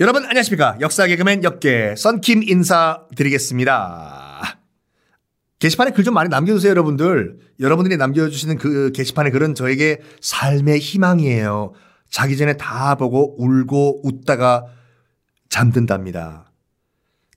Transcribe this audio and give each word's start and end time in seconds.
여러분 0.00 0.24
안녕하십니까 0.24 0.76
역사 0.80 1.06
개그맨 1.06 1.44
역계 1.44 1.94
썬킴 1.96 2.42
인사드리겠습니다. 2.42 4.58
게시판에 5.60 5.92
글 5.92 6.02
좀 6.02 6.14
많이 6.14 6.28
남겨주세요 6.28 6.70
여러분들. 6.70 7.38
여러분들이 7.60 7.96
남겨주시는 7.96 8.58
그 8.58 8.90
게시판의 8.92 9.30
글은 9.30 9.54
저에게 9.54 10.00
삶의 10.20 10.80
희망이에요. 10.80 11.74
자기 12.10 12.36
전에 12.36 12.56
다 12.56 12.96
보고 12.96 13.40
울고 13.40 14.00
웃다가 14.04 14.64
잠든답니다. 15.48 16.50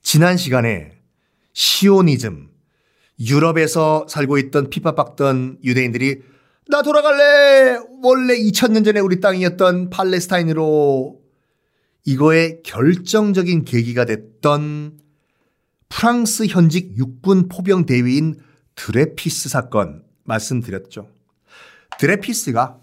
지난 0.02 0.38
시간에 0.38 0.94
시오니즘 1.54 2.50
유럽에서 3.20 4.08
살고 4.10 4.40
있던 4.40 4.72
피파박던 4.72 5.60
유대인들이 5.64 6.24
나 6.70 6.82
돌아갈래 6.82 7.78
원래 8.04 8.36
2000년 8.36 8.84
전에 8.84 9.00
우리 9.00 9.22
땅이었던 9.22 9.92
팔레스타인으로 9.92 11.27
이거의 12.08 12.62
결정적인 12.64 13.66
계기가 13.66 14.06
됐던 14.06 14.98
프랑스 15.90 16.46
현직 16.46 16.96
육군 16.96 17.50
포병 17.50 17.86
대위인 17.86 18.40
드레피스 18.76 19.50
사건 19.50 20.06
말씀드렸죠. 20.24 21.10
드레피스가 22.00 22.80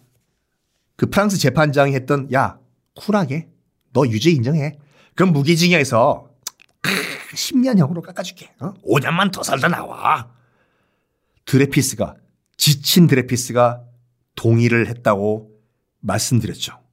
그 0.97 1.07
프랑스 1.09 1.39
재판장이 1.39 1.95
했던 1.95 2.31
야 2.35 2.59
쿨하게 2.97 3.49
너 3.95 4.07
유죄 4.07 4.31
인정해. 4.31 4.79
그럼 5.15 5.33
무기징역에서 5.33 6.29
10년형으로 7.35 8.03
깎아줄게. 8.03 8.53
어? 8.61 8.75
5년만 8.85 9.33
더 9.33 9.43
살다 9.43 9.69
나와. 9.69 10.35
드레피스가 11.47 12.17
지친 12.59 13.07
드레피스가 13.07 13.85
동의를 14.35 14.89
했다고 14.89 15.51
말씀드렸죠. 16.01 16.84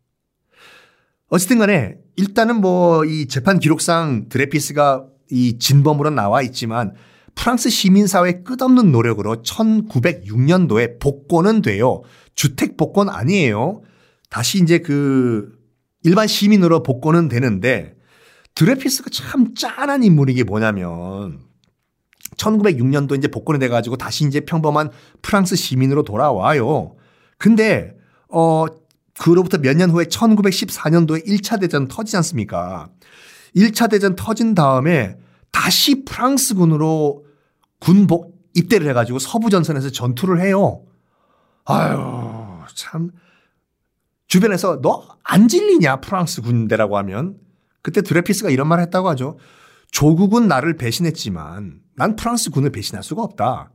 어쨌든 1.32 1.60
간에 1.60 1.98
일단은 2.18 2.62
뭐 2.62 3.05
이 3.05 3.27
재판 3.27 3.57
기록상 3.57 4.27
드레피스가 4.29 5.05
이 5.32 5.57
진범으로 5.57 6.10
나와 6.10 6.41
있지만 6.41 6.93
프랑스 7.35 7.70
시민사회 7.70 8.43
끝없는 8.43 8.91
노력으로 8.91 9.41
1906년도에 9.41 10.99
복권은 10.99 11.62
돼요. 11.62 12.01
주택 12.35 12.76
복권 12.76 13.07
아니에요. 13.10 13.82
다시 14.29 14.62
이제 14.62 14.79
그 14.79 15.57
일반 16.04 16.27
시민으로 16.27 16.84
복권은 16.84 17.29
되는데 17.29 17.95
드레피스가 18.55 19.10
참 19.12 19.55
짠한 19.55 20.04
인물인 20.04 20.35
게 20.35 20.43
뭐냐면 20.43 21.40
1906년도 22.35 23.18
이제 23.18 23.29
복권이 23.29 23.60
돼가지고 23.60 23.95
다시 23.95 24.26
이제 24.26 24.41
평범한 24.41 24.90
프랑스 25.21 25.55
시민으로 25.55 26.04
돌아와요. 26.04 26.98
근데 27.38 27.95
어 28.27 28.66
그로부터 29.20 29.57
몇 29.57 29.76
년 29.77 29.90
후에 29.91 30.05
1914년도에 30.05 31.26
1차 31.27 31.59
대전 31.59 31.87
터지지 31.87 32.17
않습니까? 32.17 32.90
1차 33.55 33.90
대전 33.90 34.15
터진 34.15 34.55
다음에 34.55 35.17
다시 35.51 36.05
프랑스군으로 36.05 37.26
군복 37.79 38.39
입대를 38.54 38.87
해가지고 38.89 39.20
서부 39.20 39.49
전선에서 39.49 39.89
전투를 39.91 40.41
해요. 40.41 40.84
아유, 41.65 41.99
참. 42.76 43.12
주변에서 44.27 44.82
너 44.82 45.12
안 45.23 45.48
질리냐, 45.48 46.01
프랑스 46.01 46.41
군대라고 46.41 46.98
하면. 46.98 47.37
그때 47.82 48.01
드레피스가 48.01 48.49
이런 48.49 48.67
말을 48.67 48.84
했다고 48.85 49.07
하죠. 49.09 49.37
조국은 49.91 50.48
나를 50.48 50.76
배신했지만 50.76 51.79
난 51.95 52.15
프랑스 52.17 52.49
군을 52.49 52.71
배신할 52.71 53.01
수가 53.01 53.23
없다. 53.23 53.71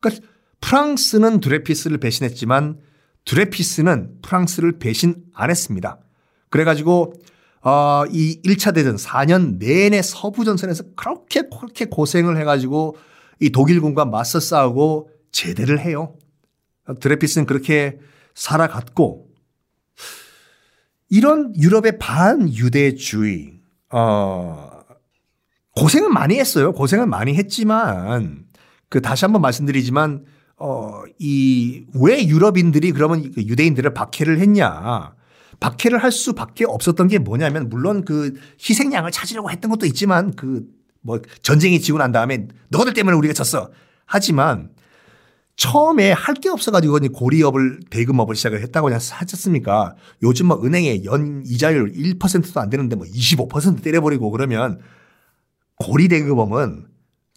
그러니까 0.00 0.26
프랑스는 0.60 1.40
드레피스를 1.40 1.98
배신했지만 1.98 2.78
드레피스는 3.26 4.20
프랑스를 4.22 4.78
배신 4.78 5.16
안 5.34 5.50
했습니다. 5.50 5.98
그래가지고 6.48 7.12
어, 7.62 8.04
이 8.10 8.40
1차 8.42 8.74
대전 8.74 8.96
4년 8.96 9.58
내내 9.58 10.00
서부 10.00 10.44
전선에서 10.44 10.84
그렇게 10.94 11.42
그렇게 11.42 11.84
고생을 11.84 12.38
해가지고 12.38 12.96
이 13.40 13.50
독일군과 13.50 14.06
맞서 14.06 14.40
싸우고 14.40 15.10
제대를 15.32 15.80
해요. 15.80 16.16
드레피스는 17.00 17.46
그렇게 17.46 17.98
살아갔고 18.34 19.26
이런 21.08 21.54
유럽의 21.56 21.98
반유대주의, 21.98 23.60
어, 23.90 24.70
고생은 25.76 26.12
많이 26.12 26.38
했어요. 26.38 26.72
고생은 26.72 27.08
많이 27.08 27.34
했지만 27.34 28.46
그 28.88 29.00
다시 29.02 29.24
한번 29.24 29.42
말씀드리지만 29.42 30.24
어, 30.58 31.02
이 31.18 31.84
왜 31.94 32.26
유럽인들이 32.26 32.92
그러면 32.92 33.30
그 33.32 33.42
유대인들을 33.42 33.92
박해를 33.94 34.38
했냐. 34.40 35.14
박해를 35.60 36.02
할 36.02 36.12
수밖에 36.12 36.64
없었던 36.66 37.08
게 37.08 37.18
뭐냐면 37.18 37.68
물론 37.68 38.04
그 38.04 38.34
희생양을 38.60 39.10
찾으려고 39.12 39.50
했던 39.50 39.70
것도 39.70 39.86
있지만 39.86 40.34
그 40.34 40.64
뭐 41.06 41.20
전쟁이 41.40 41.80
지고 41.80 41.98
난 41.98 42.10
다음에 42.10 42.48
너희들 42.70 42.92
때문에 42.92 43.16
우리가 43.16 43.32
졌어. 43.32 43.70
하지만 44.06 44.70
처음에 45.56 46.10
할 46.10 46.34
게 46.34 46.48
없어가지고 46.50 46.98
고리업을 47.14 47.80
대금업을 47.90 48.34
시작을 48.34 48.60
했다고 48.60 48.92
하셨습니까? 48.92 49.94
요즘 50.24 50.46
뭐 50.46 50.60
은행에 50.64 51.04
연 51.04 51.44
이자율 51.46 51.92
1%도 51.92 52.60
안 52.60 52.70
되는데 52.70 52.96
뭐 52.96 53.06
25% 53.06 53.82
때려버리고 53.82 54.30
그러면 54.32 54.80
고리 55.76 56.08
대금업은 56.08 56.88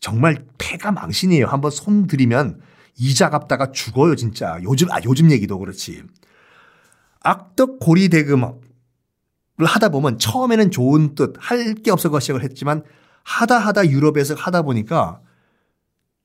정말 0.02 0.44
폐가 0.58 0.92
망신이에요. 0.92 1.46
한번 1.46 1.70
손 1.70 2.08
들이면 2.08 2.60
이자 3.00 3.30
갚다가 3.30 3.72
죽어요, 3.72 4.16
진짜. 4.16 4.60
요즘, 4.64 4.92
아, 4.92 5.00
요즘 5.06 5.32
얘기도 5.32 5.58
그렇지. 5.58 6.04
악덕 7.22 7.80
고리 7.80 8.10
대금업을 8.10 8.60
하다 9.60 9.90
보면 9.90 10.20
처음에는 10.20 10.72
좋은 10.72 11.16
뜻, 11.16 11.34
할 11.40 11.76
게 11.76 11.92
없어서 11.92 12.20
시작을 12.20 12.44
했지만 12.44 12.84
하다 13.24 13.58
하다 13.58 13.90
유럽에서 13.90 14.34
하다 14.36 14.62
보니까 14.64 15.22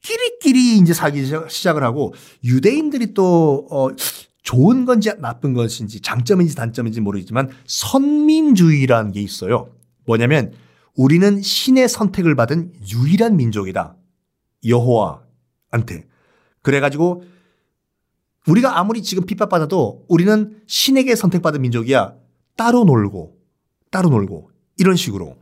끼리끼리 0.02 0.78
이제 0.78 0.92
살기 0.92 1.24
시작을 1.48 1.82
하고 1.82 2.14
유대인들이 2.44 3.14
또, 3.14 3.66
어, 3.70 3.88
좋은 4.42 4.84
건지 4.84 5.10
나쁜 5.20 5.54
것인지 5.54 6.00
장점인지 6.00 6.54
단점인지 6.54 7.00
모르겠지만 7.00 7.50
선민주의라는 7.66 9.12
게 9.12 9.20
있어요. 9.22 9.70
뭐냐면 10.06 10.52
우리는 10.96 11.40
신의 11.40 11.88
선택을 11.88 12.34
받은 12.36 12.74
유일한 12.92 13.36
민족이다. 13.36 13.96
여호와한테. 14.66 16.06
그래가지고 16.64 17.22
우리가 18.48 18.78
아무리 18.78 19.02
지금 19.02 19.24
핍박받아도 19.24 20.06
우리는 20.08 20.60
신에게 20.66 21.14
선택받은 21.14 21.62
민족이야. 21.62 22.14
따로 22.56 22.84
놀고, 22.84 23.36
따로 23.90 24.08
놀고, 24.08 24.50
이런 24.78 24.96
식으로. 24.96 25.36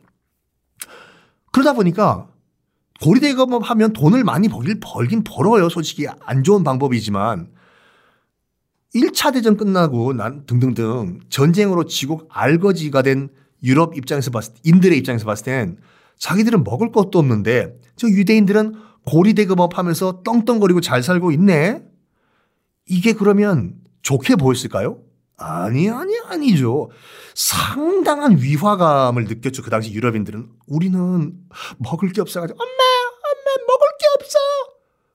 그러다 1.53 1.73
보니까 1.73 2.29
고리대금업 3.01 3.69
하면 3.71 3.93
돈을 3.93 4.25
많이 4.25 4.49
벌긴, 4.49 4.81
벌긴 4.81 5.25
벌어요. 5.25 5.69
솔직히 5.69 6.07
안 6.21 6.45
좋은 6.45 6.63
방법이지만. 6.65 7.49
1차 8.95 9.33
대전 9.33 9.57
끝나고 9.57 10.13
난 10.13 10.45
등등등 10.47 11.21
전쟁으로 11.31 11.87
지고 11.87 12.23
알거지가 12.29 13.03
된 13.03 13.31
유럽 13.63 13.97
입장에서 13.97 14.31
봤을 14.31 14.55
때, 14.55 14.61
인들의 14.65 14.99
입장에서 14.99 15.25
봤을 15.25 15.45
땐 15.45 15.79
자기들은 16.19 16.63
먹을 16.63 16.93
것도 16.93 17.19
없는데 17.19 17.81
저 17.97 18.07
유대인들은 18.09 18.75
고리 19.05 19.35
대금업 19.35 19.79
하면서 19.79 20.23
떵떵거리고 20.23 20.81
잘 20.81 21.03
살고 21.03 21.33
있네? 21.33 21.83
이게 22.87 23.13
그러면 23.13 23.75
좋게 24.03 24.37
보였을까요? 24.37 24.99
아니, 25.37 25.89
아니, 25.91 26.13
아니죠. 26.27 26.91
상당한 27.35 28.39
위화감을 28.41 29.25
느꼈죠. 29.25 29.63
그 29.63 29.71
당시 29.71 29.93
유럽인들은. 29.93 30.49
우리는 30.67 31.33
먹을 31.79 32.13
게 32.13 32.21
없어가지고, 32.21 32.57
엄마, 32.63 32.73
엄마, 32.73 33.67
먹을 33.67 33.87
게 33.99 34.07
없어. 34.17 34.39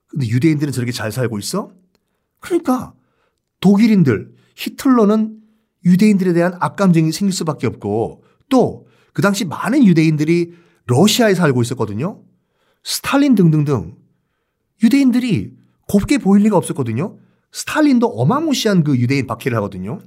근데 0.08 0.28
유대인들은 0.28 0.72
저렇게 0.72 0.92
잘 0.92 1.12
살고 1.12 1.38
있어? 1.38 1.72
그러니까 2.40 2.94
독일인들, 3.60 4.34
히틀러는 4.56 5.40
유대인들에 5.84 6.32
대한 6.34 6.56
악감정이 6.60 7.12
생길 7.12 7.34
수밖에 7.34 7.66
없고 7.66 8.24
또 8.48 8.88
그 9.18 9.22
당시 9.22 9.44
많은 9.44 9.84
유대인들이 9.84 10.54
러시아에 10.86 11.34
살고 11.34 11.60
있었거든요. 11.62 12.22
스탈린 12.88 13.34
등등등 13.34 13.96
유대인들이 14.82 15.52
곱게 15.88 16.16
보일 16.16 16.44
리가 16.44 16.56
없었거든요. 16.56 17.18
스탈린도 17.52 18.06
어마무시한 18.06 18.82
그 18.82 18.96
유대인 18.96 19.26
박해를 19.26 19.54
하거든요. 19.58 20.00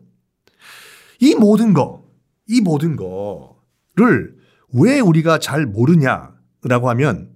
이 1.19 1.35
모든 1.35 1.73
거, 1.73 2.03
이 2.47 2.59
모든 2.59 2.95
거를 2.95 4.35
왜 4.73 4.99
우리가 4.99 5.37
잘 5.37 5.67
모르냐라고 5.67 6.89
하면, 6.89 7.29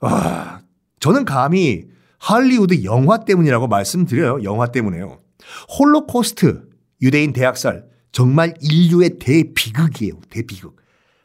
아, 0.00 0.62
저는 1.00 1.26
감히 1.26 1.84
할리우드 2.18 2.82
영화 2.84 3.26
때문이라고 3.26 3.68
말씀드려요. 3.68 4.42
영화 4.42 4.72
때문에요. 4.72 5.20
홀로코스트, 5.78 6.70
유대인 7.02 7.34
대학살, 7.34 7.84
정말 8.10 8.54
인류의 8.62 9.18
대비극이에요. 9.18 10.20
대비극. 10.30 10.76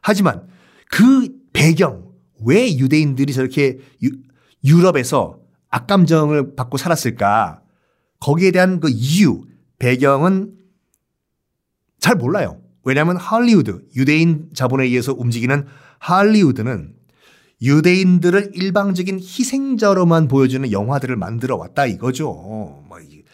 하지만 0.02 0.46
그 0.90 1.28
배경, 1.54 2.07
왜 2.44 2.76
유대인들이 2.76 3.32
저렇게 3.32 3.78
유, 4.02 4.80
럽에서 4.82 5.40
악감정을 5.70 6.56
받고 6.56 6.76
살았을까? 6.76 7.62
거기에 8.20 8.50
대한 8.50 8.80
그 8.80 8.88
이유, 8.90 9.44
배경은 9.78 10.56
잘 11.98 12.16
몰라요. 12.16 12.60
왜냐하면 12.84 13.16
할리우드, 13.16 13.86
유대인 13.96 14.48
자본에 14.54 14.84
의해서 14.84 15.12
움직이는 15.12 15.66
할리우드는 15.98 16.94
유대인들을 17.60 18.52
일방적인 18.54 19.18
희생자로만 19.18 20.28
보여주는 20.28 20.70
영화들을 20.70 21.16
만들어 21.16 21.56
왔다 21.56 21.86
이거죠. 21.86 22.32
뭐, 22.32 22.98
이, 23.02 23.24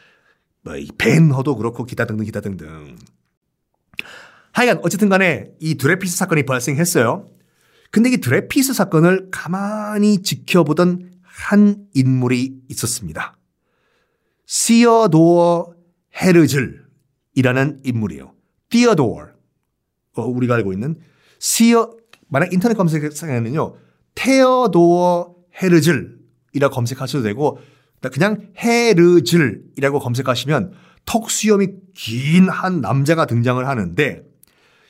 뭐, 0.63 0.77
이 0.77 0.89
벤허도 0.97 1.57
그렇고 1.57 1.85
기타 1.85 2.07
등등 2.07 2.25
기타 2.25 2.41
등등. 2.41 2.97
하여간 4.53 4.81
어쨌든 4.83 5.09
간에 5.09 5.51
이 5.61 5.75
드레피스 5.75 6.17
사건이 6.17 6.45
발생했어요. 6.47 7.29
근데 7.95 8.11
이 8.11 8.17
드레피스 8.17 8.73
사건을 8.73 9.29
가만히 9.31 10.21
지켜보던 10.21 11.13
한 11.23 11.87
인물이 11.95 12.63
있었습니다. 12.69 13.37
시어도어 14.47 15.73
헤르즐이라는 16.21 17.83
인물이에요. 17.85 18.35
티어도어. 18.69 19.29
어, 20.17 20.23
우리가 20.23 20.57
알고 20.57 20.73
있는 20.73 20.99
시어 21.39 21.93
만약 22.27 22.53
인터넷 22.53 22.75
검색창에는요. 22.75 23.77
테어도어 24.17 25.37
헤르즐이라고 25.63 26.75
검색하셔도 26.75 27.23
되고 27.23 27.61
그냥 28.13 28.49
헤르즐이라고 28.59 30.01
검색하시면 30.01 30.73
턱 31.07 31.31
수염이 31.31 31.69
긴 31.95 32.49
한 32.49 32.81
남자가 32.81 33.27
등장을 33.27 33.65
하는데 33.65 34.23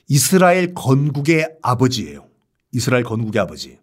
이스라엘 0.08 0.72
건국의 0.72 1.58
아버지예요. 1.60 2.32
이스라엘 2.74 3.04
건국의 3.04 3.40
아버지. 3.40 3.78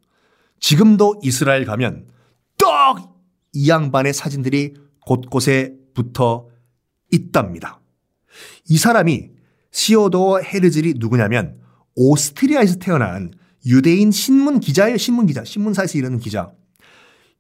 지금도 0.60 1.22
이스라엘 1.24 1.66
가면 1.66 2.08
떡 2.58 3.12
이 3.54 3.70
양반의 3.70 4.14
사진들이 4.14 4.76
곳곳에 5.06 5.76
붙어 5.94 6.48
있답니다. 7.12 7.82
이 8.70 8.78
사람이 8.78 9.32
시오도 9.72 10.42
헤르즐이 10.44 10.96
누구냐면 10.98 11.60
오스트리아에서 11.96 12.78
태어난 12.78 13.32
유대인 13.66 14.12
신문 14.12 14.60
기자예요. 14.60 14.98
신문 14.98 15.26
기자. 15.26 15.44
신문사에서 15.44 15.98
일하는 15.98 16.20
기자. 16.20 16.52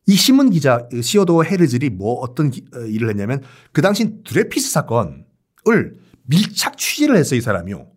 이 0.07 0.15
신문 0.15 0.50
기자 0.50 0.88
시오도 1.01 1.45
헤르즐이 1.45 1.89
뭐 1.92 2.15
어떤 2.15 2.51
기, 2.51 2.65
어, 2.75 2.80
일을 2.80 3.09
했냐면 3.09 3.42
그 3.71 3.81
당시 3.81 4.24
드레피스 4.24 4.71
사건을 4.71 5.95
밀착 6.24 6.77
취재를 6.77 7.15
했어요. 7.15 7.38
이 7.38 7.42
사람이요. 7.42 7.88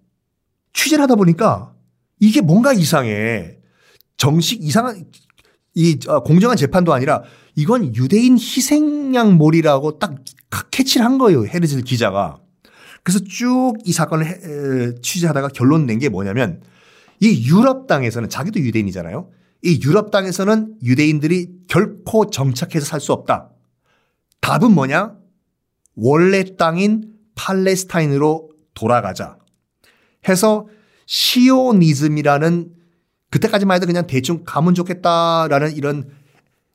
취재를 0.73 1.03
하다 1.03 1.17
보니까 1.17 1.74
이게 2.25 2.41
뭔가 2.41 2.73
이상해. 2.73 3.59
정식 4.17 4.63
이상한 4.63 5.05
이 5.75 5.99
어, 6.09 6.23
공정한 6.23 6.57
재판도 6.57 6.93
아니라 6.95 7.23
이건 7.57 7.95
유대인 7.95 8.35
희생양몰이라고 8.39 9.99
딱 9.99 10.15
캐치를 10.71 11.05
한 11.05 11.19
거예요. 11.19 11.47
헤르즐 11.47 11.83
기자가. 11.83 12.39
그래서 13.03 13.21
쭉 13.25 13.75
이 13.85 13.93
사건을 13.93 14.97
취재하다가 15.03 15.49
결론 15.49 15.85
낸 15.87 15.99
게 15.99 16.09
뭐냐면 16.09 16.63
이 17.21 17.47
유럽 17.47 17.87
땅에서는 17.87 18.29
자기도 18.31 18.59
유대인이잖아요. 18.61 19.29
이 19.63 19.81
유럽 19.85 20.11
땅에서는 20.11 20.77
유대인들이 20.83 21.67
결코 21.69 22.31
정착해서 22.31 22.87
살 22.87 23.01
수 23.01 23.13
없다. 23.13 23.51
답은 24.41 24.73
뭐냐? 24.73 25.17
원래 25.97 26.45
땅인 26.57 27.13
팔레스타인으로 27.35 28.51
돌아가자. 28.75 29.37
해서 30.29 30.67
시오니즘이라는 31.07 32.73
그때까지만 33.31 33.77
해도 33.77 33.87
그냥 33.87 34.07
대충 34.07 34.45
가면 34.45 34.75
좋겠다라는 34.75 35.77
이런 35.77 36.11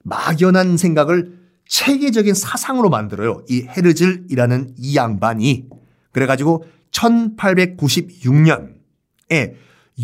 막연한 0.04 0.78
생각을 0.78 1.38
체계적인 1.68 2.34
사상으로 2.34 2.90
만들어요. 2.90 3.44
이 3.48 3.64
헤르즐이라는 3.64 4.76
이 4.78 4.96
양반이. 4.96 5.70
그래가지고 6.12 6.66
1896년에 6.92 9.54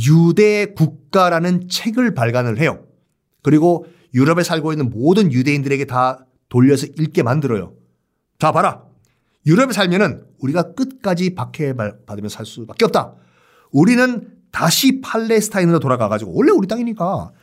유대 0.07 0.73
국가라는 0.73 1.67
책을 1.67 2.13
발간을 2.13 2.59
해요. 2.59 2.85
그리고 3.41 3.87
유럽에 4.13 4.43
살고 4.43 4.71
있는 4.71 4.89
모든 4.89 5.31
유대인들에게 5.31 5.85
다 5.85 6.25
돌려서 6.49 6.87
읽게 6.87 7.23
만들어요. 7.23 7.73
자, 8.39 8.51
봐라. 8.51 8.83
유럽에 9.45 9.73
살면은 9.73 10.25
우리가 10.39 10.73
끝까지 10.73 11.35
박해받으며 11.35 12.29
살 12.29 12.45
수밖에 12.45 12.85
없다. 12.85 13.15
우리는 13.75 14.31
다시 14.51 15.01
팔레스타인으로 15.01 15.79
돌아가가지고 15.79 16.33
원래 16.33 16.51
우리 16.51 16.65
땅이니까 16.65 17.33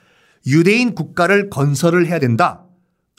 유대인 0.46 0.94
국가를 0.94 1.50
건설을 1.50 2.06
해야 2.06 2.18
된다. 2.18 2.64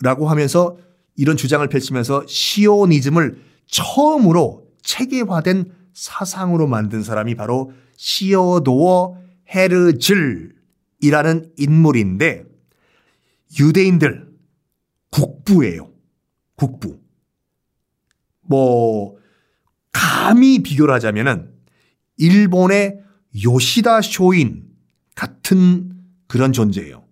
라고 0.01 0.27
하면서 0.27 0.77
이런 1.15 1.37
주장을 1.37 1.65
펼치면서 1.69 2.25
시오니즘을 2.27 3.39
처음으로 3.67 4.65
체계화된 4.81 5.71
사상으로 5.93 6.65
만든 6.65 7.03
사람이 7.03 7.35
바로 7.35 7.71
시어도어 7.97 9.21
헤르즐이라는 9.47 11.51
인물인데 11.55 12.45
유대인들 13.59 14.27
국부예요. 15.11 15.91
국부. 16.55 16.99
뭐 18.41 19.17
감히 19.91 20.63
비교를 20.63 20.95
하자면은 20.95 21.53
일본의 22.17 23.02
요시다 23.43 24.01
쇼인 24.01 24.63
같은 25.15 25.91
그런 26.27 26.53
존재예요. 26.53 27.03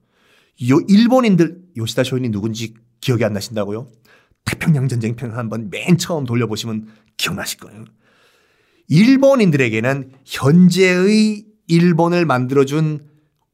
요 0.69 0.79
일본인들 0.87 1.61
요시다 1.77 2.03
쇼인이 2.03 2.29
누군지 2.29 2.73
기억이 2.99 3.23
안 3.25 3.33
나신다고요? 3.33 3.87
태평양 4.45 4.87
전쟁 4.87 5.15
편 5.15 5.31
한번 5.31 5.69
맨 5.69 5.97
처음 5.97 6.25
돌려보시면 6.25 6.87
기억나실 7.17 7.59
거예요. 7.59 7.85
일본인들에게는 8.87 10.11
현재의 10.25 11.45
일본을 11.67 12.25
만들어준 12.25 13.07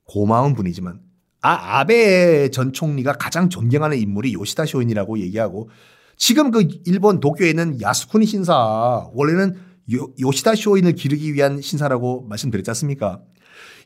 고마운 0.06 0.54
분이지만 0.54 1.00
아, 1.42 1.80
아베 1.80 2.50
전 2.50 2.74
총리가 2.74 3.14
가장 3.14 3.50
존경하는 3.50 3.98
인물이 3.98 4.34
요시다 4.34 4.66
쇼인이라고 4.66 5.20
얘기하고 5.20 5.70
지금 6.18 6.50
그 6.50 6.68
일본 6.86 7.20
도쿄에 7.20 7.50
있는 7.50 7.80
야스쿠니 7.80 8.26
신사 8.26 9.08
원래는 9.14 9.67
요, 9.94 10.14
요시다 10.20 10.56
쇼인을 10.56 10.94
기르기 10.94 11.34
위한 11.34 11.62
신사라고 11.62 12.24
말씀드렸지 12.24 12.70
않습니까? 12.72 13.22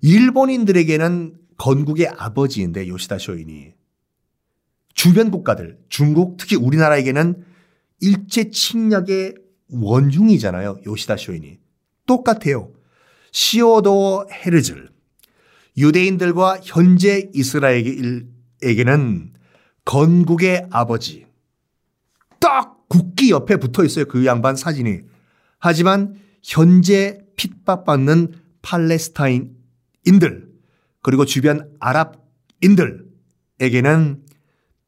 일본인들에게는 0.02 1.36
건국의 1.58 2.08
아버지인데 2.08 2.88
요시다 2.88 3.20
쇼인이 3.20 3.74
주변 4.94 5.32
국가들 5.32 5.80
중국 5.90 6.38
특히 6.38 6.56
우리나라에게는 6.56 7.44
일제 8.02 8.50
침략의 8.50 9.36
원흉이잖아요. 9.70 10.82
요시다 10.86 11.18
쇼인이. 11.18 11.60
똑같아요. 12.06 12.74
시오도 13.32 14.28
헤르즐. 14.32 14.90
유대인들과 15.78 16.60
현재 16.64 17.30
이스라엘에게는 17.34 19.34
건국의 19.86 20.68
아버지. 20.70 21.26
딱 22.40 22.88
국기 22.90 23.32
옆에 23.32 23.58
붙어 23.58 23.86
있어요. 23.86 24.06
그 24.06 24.26
양반 24.26 24.56
사진이. 24.56 25.11
하지만 25.62 26.16
현재 26.44 27.20
핍박받는 27.38 28.34
팔레스타인인들 28.62 30.52
그리고 31.02 31.24
주변 31.26 31.72
아랍인들에게는 31.80 33.06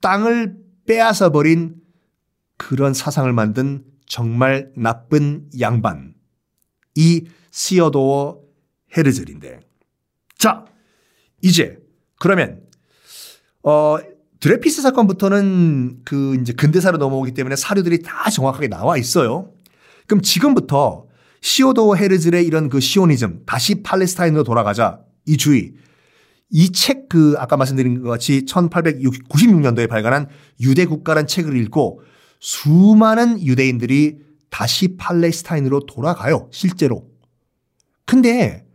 땅을 0.01 0.58
빼앗아 0.86 1.30
버린 1.30 1.75
그런 2.58 2.94
사상을 2.94 3.32
만든 3.32 3.86
정말 4.06 4.72
나쁜 4.75 5.50
양반. 5.60 6.13
이 6.96 7.25
시어도어 7.51 8.42
헤르즐인데. 8.96 9.62
자, 10.38 10.65
이제 11.42 11.80
그러면 12.20 12.62
어 13.63 13.98
드레피스 14.39 14.82
사건부터는 14.82 16.01
그 16.03 16.36
이제 16.42 16.53
근대사로 16.53 16.98
넘어오기 16.98 17.34
때문에 17.34 17.56
사료들이 17.56 18.01
다 18.01 18.30
정확하게 18.30 18.68
나와 18.68 18.98
있어요. 18.98 19.53
그럼 20.07 20.22
지금부터 20.22 21.05
시오도 21.41 21.98
헤르즐의 21.98 22.45
이런 22.45 22.69
그 22.69 22.79
시오니즘 22.79 23.43
다시 23.45 23.83
팔레스타인으로 23.83 24.43
돌아가자 24.43 25.00
이 25.25 25.38
주의 25.38 25.74
이 26.50 26.72
책 26.72 27.03
그 27.13 27.36
아까 27.38 27.57
말씀드린 27.57 28.01
것 28.01 28.10
같이 28.10 28.43
1896년도에 28.45 29.88
발간한 29.88 30.29
유대 30.62 30.88
국가란 30.88 31.27
책을 31.27 31.55
읽고 31.57 32.01
수많은 32.39 33.39
유대인들이 33.39 34.17
다시 34.50 34.98
팔레스타인으로 34.98 35.86
돌아가요. 35.86 36.50
실제로. 36.51 37.07
근데 38.07 38.65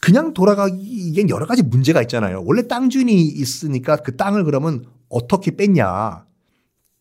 그냥 0.00 0.32
돌아가기엔 0.32 1.28
여러 1.28 1.44
가지 1.44 1.62
문제가 1.62 2.00
있잖아요. 2.00 2.42
원래 2.46 2.66
땅 2.66 2.88
주인이 2.88 3.22
있으니까 3.22 3.96
그 3.96 4.16
땅을 4.16 4.44
그러면 4.44 4.86
어떻게 5.10 5.54
뺐냐. 5.54 6.24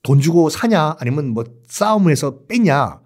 돈 0.09 0.19
주고 0.19 0.49
사냐 0.49 0.95
아니면 0.99 1.27
뭐 1.27 1.43
싸움을 1.67 2.11
해서 2.11 2.39
뺐냐. 2.47 2.99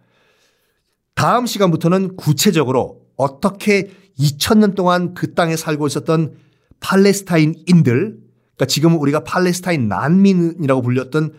다음 1.16 1.46
시간부터는 1.46 2.16
구체적으로 2.16 3.02
어떻게 3.18 3.92
2000년 4.18 4.74
동안 4.74 5.14
그 5.14 5.34
땅에 5.34 5.58
살고 5.58 5.86
있었던 5.88 6.34
팔레스타인인들 6.80 7.94
그러니까 8.56 8.66
지금 8.70 8.98
우리가 9.02 9.26
팔레스타인 9.26 9.90
난민이라고 9.90 10.82
불렸던 10.82 11.34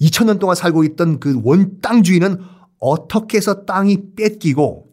2000년 0.00 0.40
동안 0.40 0.56
살고 0.56 0.84
있던 0.84 1.20
그 1.20 1.38
원땅 1.44 2.02
주인은 2.02 2.40
어떻게 2.80 3.36
해서 3.36 3.66
땅이 3.66 4.14
뺏기고 4.16 4.86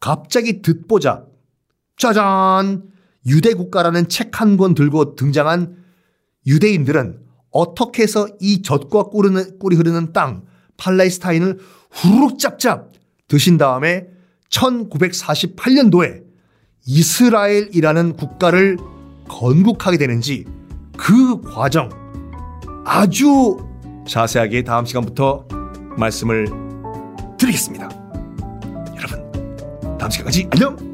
갑자기 0.00 0.62
듣보자 0.62 1.26
짜잔 1.96 2.90
유대 3.28 3.54
국가라는 3.54 4.08
책 4.08 4.40
한 4.40 4.56
권 4.56 4.74
들고 4.74 5.14
등장한 5.14 5.76
유대인들은 6.44 7.20
어떻게 7.54 8.02
해서 8.02 8.26
이 8.40 8.60
젖과 8.62 9.04
꿀이 9.04 9.76
흐르는 9.76 10.12
땅 10.12 10.42
팔레스타인을 10.76 11.60
후루룩 11.90 12.38
짭짭 12.38 12.92
드신 13.28 13.56
다음에 13.56 14.08
1948년도에 14.50 16.24
이스라엘이라는 16.86 18.16
국가를 18.16 18.76
건국하게 19.28 19.96
되는지 19.96 20.44
그 20.96 21.40
과정 21.40 21.88
아주 22.84 23.56
자세하게 24.06 24.64
다음 24.64 24.84
시간부터 24.84 25.46
말씀을 25.96 26.46
드리겠습니다. 27.38 27.88
여러분, 28.96 29.98
다음 29.98 30.10
시간까지 30.10 30.48
안녕! 30.50 30.93